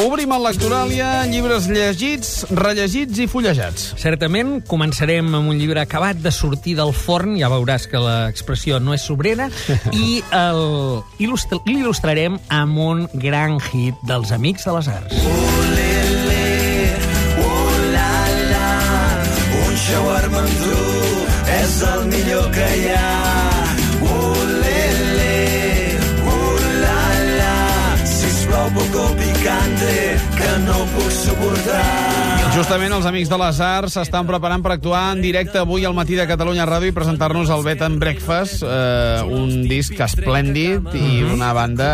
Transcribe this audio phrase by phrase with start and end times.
[0.00, 3.90] Obrim el Lectoràlia, llibres llegits, rellegits i fullejats.
[4.00, 8.96] Certament, començarem amb un llibre acabat de sortir del forn, ja veuràs que l'expressió no
[8.96, 9.50] és sobrera,
[9.92, 10.22] i
[11.68, 15.16] l'il·lustrarem amb un gran hit dels Amics de les Arts.
[19.62, 20.80] Un shawarma amb tu
[21.58, 23.21] és el millor que hi ha.
[30.36, 31.01] Que no puc.
[32.62, 36.14] Justament els Amics de les Arts s'estan preparant per actuar en directe avui al matí
[36.14, 41.48] de Catalunya Ràdio i presentar-nos el Bet and Breakfast, eh, un disc esplèndid i una
[41.56, 41.88] banda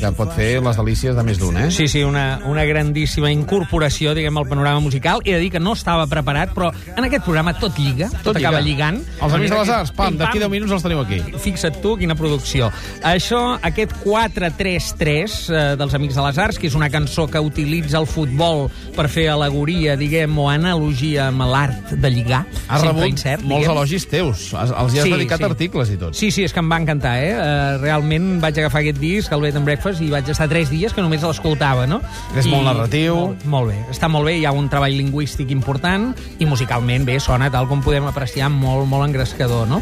[0.00, 1.66] que pot fer les delícies de més d'un, eh?
[1.68, 5.20] Sí, sí, una, una grandíssima incorporació, diguem, al panorama musical.
[5.20, 8.64] He de dir que no estava preparat, però en aquest programa tot lliga, tot, acaba
[8.64, 8.88] lliga.
[8.88, 9.02] lligant.
[9.20, 10.46] Els Amics de les Arts, pam, d'aquí pam.
[10.46, 11.20] 10 minuts els teniu aquí.
[11.44, 12.72] Fixa't tu, quina producció.
[13.04, 18.00] Això, aquest 4-3-3 eh, dels Amics de les Arts, que és una cançó que utilitza
[18.00, 22.44] el futbol per fer alegoria, diguem, o analogia amb l'art de lligar.
[22.68, 23.76] Has sempre rebut incert, molts diguem.
[23.76, 24.52] elogis teus.
[24.54, 25.44] Els hi has Sí, dedicat sí.
[25.44, 26.14] articles i tot.
[26.14, 27.32] Sí, sí, és que em va encantar, eh?
[27.34, 30.92] Uh, realment vaig agafar aquest disc, el Bed and Breakfast, i vaig estar tres dies
[30.92, 32.00] que només l'escoltava, no?
[32.36, 33.14] És molt narratiu.
[33.16, 37.18] Molt, molt bé, està molt bé, hi ha un treball lingüístic important, i musicalment, bé,
[37.20, 39.80] sona tal com podem apreciar, molt, molt engrescador, no?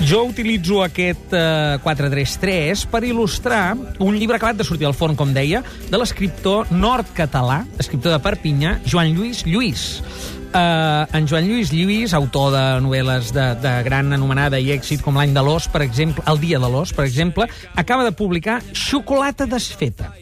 [0.00, 5.32] Jo utilitzo aquest uh, 433 per il·lustrar un llibre acabat de sortir al forn, com
[5.34, 10.00] deia, de l'escriptor nord-català, escriptor de Perpinyà, Joan Lluís Lluís.
[10.56, 15.18] Uh, en Joan Lluís Lluís, autor de novel·les de, de gran anomenada i èxit com
[15.18, 17.44] l'any de l'os, per exemple, El dia de l'os, per exemple,
[17.76, 20.14] acaba de publicar Xocolata desfeta.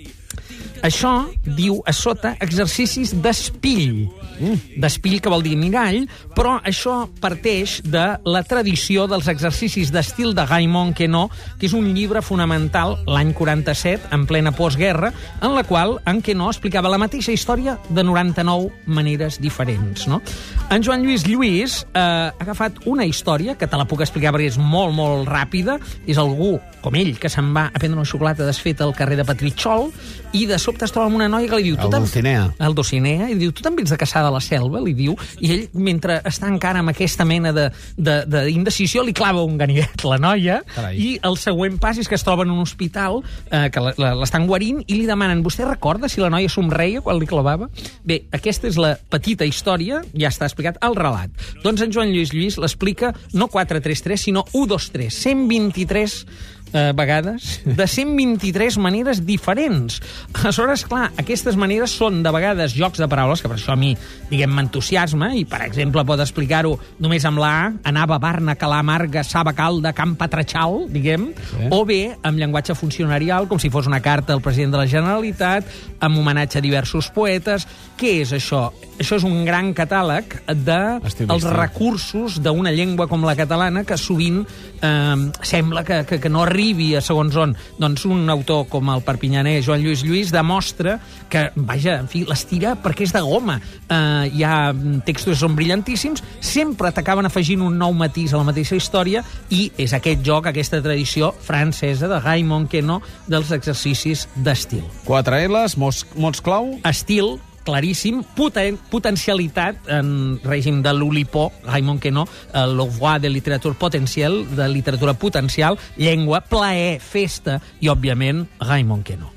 [0.85, 4.05] Això diu a sota exercicis d'espill.
[4.35, 4.81] Mm.
[4.83, 6.03] D'espill, que vol dir mirall,
[6.37, 11.89] però això parteix de la tradició dels exercicis d'estil de Raymond Queneau, que és un
[11.97, 17.33] llibre fonamental l'any 47, en plena postguerra, en la qual en Queneau explicava la mateixa
[17.33, 20.05] història de 99 maneres diferents.
[20.11, 20.21] No?
[20.69, 24.53] En Joan Lluís Lluís eh, ha agafat una història, que te la puc explicar perquè
[24.53, 28.45] és molt, molt ràpida, és algú, com ell, que se'n va a prendre una xocolata
[28.45, 29.89] desfeta al carrer de Petritxol,
[30.35, 31.77] i de sobte es troba amb una noia que li diu...
[31.77, 32.55] El "Tu te'n- Dulcinea.
[32.59, 35.53] el Dulcinea, i diu, tu te'n vens de caçar de la selva, li diu, i
[35.53, 40.19] ell, mentre està encara amb aquesta mena de- de- d'indecisió, li clava un ganivet la
[40.19, 40.99] noia, Carai.
[40.99, 44.83] i el següent pas és que es troba en un hospital, eh, que l'estan guarint,
[44.87, 47.69] i li demanen, vostè recorda si la noia somreia quan li clavava?
[48.05, 51.31] Bé, aquesta és la petita història, ja està explicat al relat.
[51.63, 56.27] Doncs en Joan Lluís Lluís l'explica no 433, sinó 123, 123
[56.75, 60.01] eh, vegades, de 123 maneres diferents.
[60.35, 63.93] Aleshores, clar, aquestes maneres són de vegades jocs de paraules, que per això a mi,
[64.31, 69.23] diguem, m'entusiasma, i per exemple pot explicar-ho només amb la A, anava, barna, calà, marga,
[69.25, 71.69] saba, calda, camp, patratxal, diguem, Sí.
[71.71, 75.65] o bé amb llenguatge funcionarial, com si fos una carta al president de la Generalitat,
[76.01, 77.69] amb homenatge a diversos poetes.
[77.97, 78.67] Què és això?
[78.99, 80.81] Això és un gran catàleg de
[81.29, 84.43] els recursos d'una llengua com la catalana que sovint
[84.83, 86.64] eh, sembla que, que, que no arribi
[86.97, 87.55] a segons on.
[87.79, 90.99] Doncs un autor com el perpinyaner Joan Lluís Lluís demostra
[91.29, 93.59] que, vaja, en fi, les tira perquè és de goma.
[93.89, 94.73] Eh, hi ha
[95.05, 99.67] textos que són brillantíssims, sempre t'acaben afegint un nou matís a la mateixa història i
[99.81, 104.85] és aquest joc, aquesta tradició francesa de Raymond Queneau dels exercicis d'estil.
[105.09, 112.29] 4 L's, mots, mots clau, Estil, claríssim, poten potencialitat en règim de l'Olipó, Raymond Queneau,
[112.53, 119.05] eh, le voix de literatura potencial, de literatura potencial, llengua, plaer, festa i, òbviament, Raymond
[119.05, 119.33] Queneau.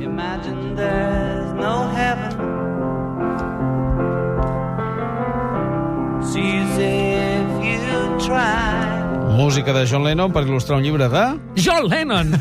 [0.00, 2.49] Imagine there's no heaven.
[9.40, 11.22] Música de John Lennon per il·lustrar un llibre de...
[11.56, 12.34] John Lennon!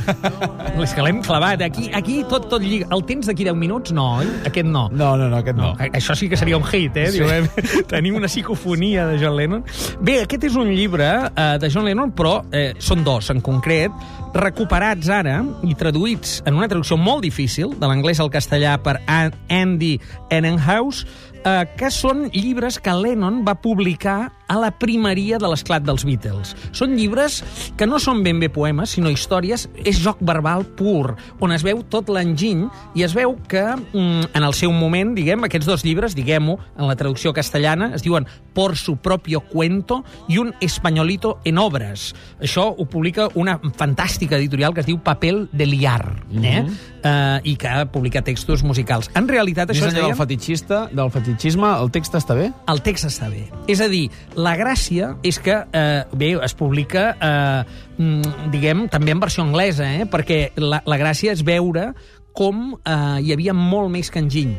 [0.84, 1.62] és que l'hem clavat.
[1.64, 2.88] Aquí, aquí tot, tot lliga.
[2.96, 3.94] El tens d'aquí 10 minuts?
[3.96, 4.28] No, oi?
[4.50, 4.88] Aquest no.
[4.92, 5.72] No, no, no, aquest no.
[5.80, 7.08] A- Això sí que seria un hit, eh?
[7.14, 7.22] Sí.
[7.22, 7.84] Diu, eh?
[7.92, 9.64] Tenim una psicofonia de John Lennon.
[10.04, 13.96] Bé, aquest és un llibre eh, de John Lennon, però eh, són dos en concret,
[14.36, 19.34] recuperats ara i traduïts en una traducció molt difícil, de l'anglès al castellà per An-
[19.50, 19.96] Andy
[20.30, 21.06] Ehrenhaus,
[21.44, 26.56] eh, que són llibres que Lennon va publicar a la primeria de l'esclat dels Beatles.
[26.76, 27.40] Són llibres
[27.78, 31.84] que no són ben bé poemes, sinó històries, és joc verbal pur, on es veu
[31.88, 32.66] tot l'enginy
[32.98, 36.90] i es veu que mm, en el seu moment, diguem, aquests dos llibres, diguem-ho, en
[36.90, 38.28] la traducció castellana, es diuen
[38.60, 42.10] Por su propio cuento i un Españolito en obres.
[42.42, 46.02] Això ho publica una fantàstica editorial que es diu Papel de Liar,
[46.42, 46.66] eh?
[47.04, 49.12] eh, i que publica textos musicals.
[49.16, 50.20] En realitat, Més això es enllà del deien...
[50.20, 52.50] fetichista, del fetichisme, el text està bé?
[52.72, 53.46] El text està bé.
[53.72, 57.64] És a dir, la gràcia és que, eh, bé, es publica, eh,
[57.98, 60.06] mm, diguem, també en versió anglesa, eh?
[60.06, 61.94] perquè la, la gràcia és veure
[62.34, 64.56] com eh, hi havia molt més que enginy.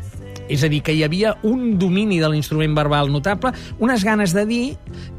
[0.50, 4.44] És a dir, que hi havia un domini de l'instrument verbal notable, unes ganes de
[4.46, 4.64] dir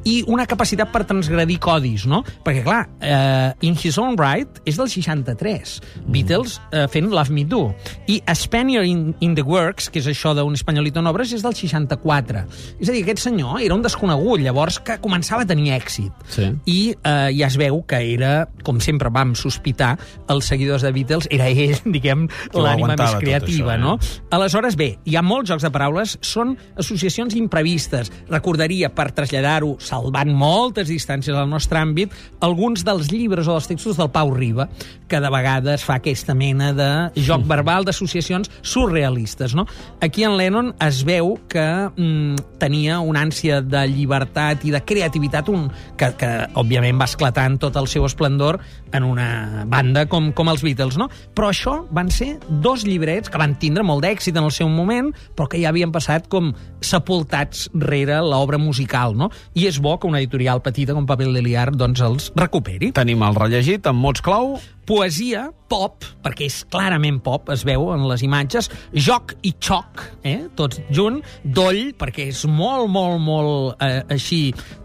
[0.07, 2.21] i una capacitat per transgredir codis, no?
[2.45, 5.75] Perquè, clar, eh, In His Own Right és del 63,
[6.12, 7.63] Beatles eh, fent Love Me Do,
[8.09, 11.45] i A Spaniard in, in the Works, que és això d'un espanyolito en obres, és
[11.45, 12.45] del 64.
[12.80, 16.25] És a dir, aquest senyor era un desconegut, llavors que començava a tenir èxit.
[16.31, 16.50] Sí.
[16.65, 19.94] I eh, ja es veu que era, com sempre vam sospitar,
[20.31, 23.81] els seguidors de Beatles, era ell, diguem, l'ànima més creativa, això, eh?
[23.81, 23.98] no?
[24.38, 28.12] Aleshores, bé, hi ha molts jocs de paraules, són associacions imprevistes.
[28.31, 34.00] Recordaria, per traslladar-ho, salvant moltes distàncies al nostre àmbit, alguns dels llibres o dels textos
[34.00, 34.70] del Pau Riba,
[35.12, 36.90] que de vegades fa aquesta mena de
[37.20, 39.66] joc verbal d'associacions surrealistes, no?
[40.00, 45.50] Aquí en Lennon es veu que mm, tenia una ànsia de llibertat i de creativitat
[45.52, 45.68] un,
[46.00, 48.62] que, que, òbviament, va esclatar en tot el seu esplendor
[48.96, 51.10] en una banda com, com els Beatles, no?
[51.36, 55.12] Però això van ser dos llibrets que van tindre molt d'èxit en el seu moment,
[55.36, 56.54] però que ja havien passat com
[56.84, 59.32] sepultats rere l'obra musical, no?
[59.56, 62.92] I és bo que una editorial petita com Papel de Liar doncs els recuperi.
[62.95, 64.56] Tenim el rellegit amb mots clau.
[64.88, 70.50] Poesia, pop, perquè és clarament pop, es veu en les imatges, joc i xoc, eh?
[70.57, 74.42] tots junt, doll, perquè és molt, molt, molt eh, així,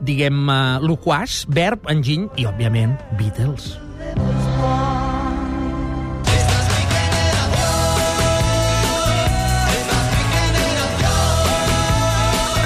[0.06, 3.74] diguem, eh, loquàs, verb, enginy i, òbviament, Beatles.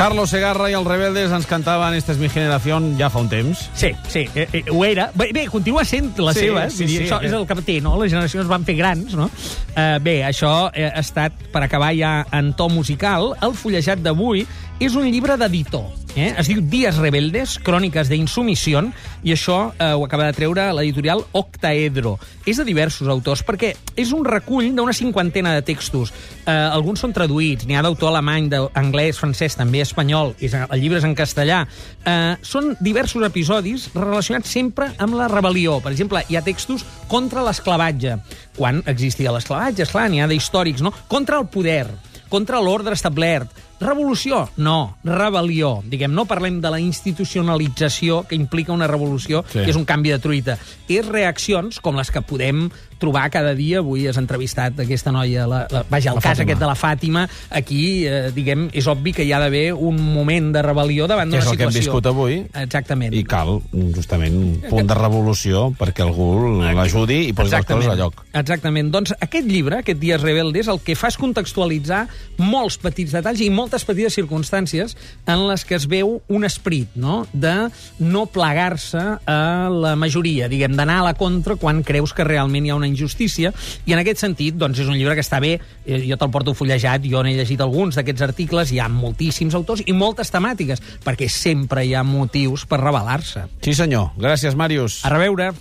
[0.00, 3.66] Carlos Segarra i els Rebeldes ens cantaven Esta es mi generación ja fa un temps.
[3.76, 5.10] Sí, sí, eh, eh, ho era.
[5.12, 6.62] Bé, bé, continua sent la Sí, seva.
[6.70, 7.04] sí, vull dir, sí.
[7.04, 7.92] això és el que té, no?
[8.00, 9.28] Les generacions van fer grans, no?
[9.76, 14.46] Eh, bé, això eh, ha estat, per acabar ja en to musical, el fullejat d'avui
[14.80, 15.84] és un llibre d'editor.
[16.16, 16.32] Eh?
[16.40, 18.80] Es diu Dies Rebeldes, cròniques d'insumissió,
[19.22, 22.14] i això eh, ho acaba de treure l'editorial Octaedro.
[22.48, 26.14] És de diversos autors, perquè és un recull d'una cinquantena de textos.
[26.46, 30.98] Eh, alguns són traduïts, n'hi ha d'autor alemany, d'anglès, francès, també espanyol, és, el llibre
[30.98, 31.60] és en castellà.
[32.00, 35.78] Eh, són diversos episodis relacionats sempre amb la rebel·lió.
[35.84, 38.16] Per exemple, hi ha textos contra l'esclavatge,
[38.56, 40.96] quan existia l'esclavatge, esclar, n'hi ha d'històrics, no?
[41.06, 41.84] Contra el poder,
[42.32, 44.48] contra l'ordre establert, Revolució?
[44.60, 45.80] No, rebel·lió.
[45.88, 49.60] Diguem, no parlem de la institucionalització que implica una revolució, Sí.
[49.64, 50.58] que és un canvi de truita.
[50.88, 53.78] És reaccions com les que podem trobar cada dia.
[53.78, 56.42] Avui has entrevistat aquesta noia, la, la, vaja, el La cas Fàtima.
[56.44, 57.28] aquest de la Fàtima.
[57.48, 61.38] Aquí, eh, diguem, és obvi que hi ha d'haver un moment de rebel·lió davant Que
[61.38, 61.92] és d'una el que hem situació.
[61.92, 62.46] viscut avui.
[62.52, 63.14] Exactament.
[63.14, 63.62] I cal,
[63.94, 68.22] justament, un punt de revolució perquè algú l'ajudi i posi les coses a lloc.
[68.34, 68.90] Exactament.
[68.92, 72.06] Doncs aquest llibre, aquest Dies Rebeldes, el que fa és contextualitzar
[72.36, 74.96] molts petits detalls i moltes petites circumstàncies
[75.30, 77.68] en les que es veu un esperit, no?, de
[78.02, 82.72] no plegar-se a la majoria, diguem, d'anar a la contra quan creus que realment hi
[82.74, 83.52] ha una injustícia,
[83.86, 85.52] i en aquest sentit, doncs, és un llibre que està bé,
[85.86, 89.86] eh, jo te'l porto fullejat, jo n'he llegit alguns d'aquests articles, hi ha moltíssims autors
[89.86, 93.46] i moltes temàtiques, perquè sempre hi ha motius per rebel·lar-se.
[93.62, 94.16] Sí, senyor.
[94.18, 95.04] Gràcies, Màrius.
[95.06, 95.52] A reveure.